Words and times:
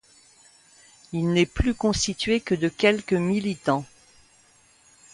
Il 1.13 1.31
n'est 1.31 1.45
plus 1.45 1.75
constitué 1.75 2.39
que 2.41 2.55
de 2.55 2.69
quelques 2.69 3.13
militants. 3.13 3.85